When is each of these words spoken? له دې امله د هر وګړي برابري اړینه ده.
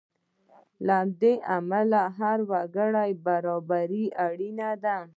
له 0.87 0.97
دې 1.21 1.33
امله 1.57 2.01
د 2.07 2.09
هر 2.17 2.39
وګړي 2.51 3.11
برابري 3.25 4.05
اړینه 4.27 4.69
ده. 4.83 4.97